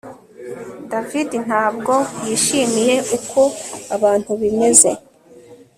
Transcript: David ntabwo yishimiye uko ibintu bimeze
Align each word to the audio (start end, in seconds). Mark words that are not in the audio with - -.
David 0.91 1.29
ntabwo 1.45 1.93
yishimiye 2.25 2.95
uko 3.17 3.41
ibintu 3.95 4.31
bimeze 4.41 4.91